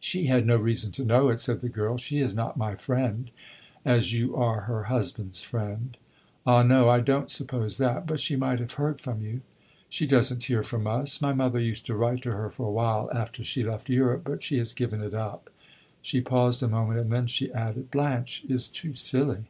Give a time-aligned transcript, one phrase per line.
[0.00, 1.98] "She had no reason to know it," said the girl.
[1.98, 3.30] "She is not my friend
[3.84, 5.98] as you are her husband's friend."
[6.46, 8.06] "Ah no, I don't suppose that.
[8.06, 9.42] But she might have heard from you."
[9.90, 11.20] "She does n't hear from us.
[11.20, 14.42] My mother used to write to her for a while after she left Europe, but
[14.42, 15.50] she has given it up."
[16.00, 19.48] She paused a moment, and then she added "Blanche is too silly!"